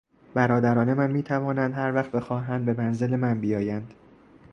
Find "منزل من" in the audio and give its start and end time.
2.73-3.39